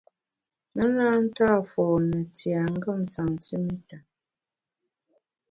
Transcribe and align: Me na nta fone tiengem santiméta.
Me 0.73 0.85
na 0.95 1.07
nta 1.27 1.51
fone 1.71 2.17
tiengem 2.35 3.01
santiméta. 3.13 3.97